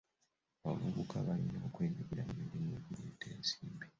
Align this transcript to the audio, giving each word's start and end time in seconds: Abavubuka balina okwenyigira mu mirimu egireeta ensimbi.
Abavubuka 0.63 1.15
balina 1.27 1.59
okwenyigira 1.67 2.21
mu 2.27 2.33
mirimu 2.41 2.71
egireeta 2.79 3.25
ensimbi. 3.35 3.85